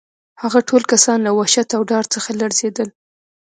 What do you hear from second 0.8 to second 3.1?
کسان له وحشت او ډار څخه لړزېدل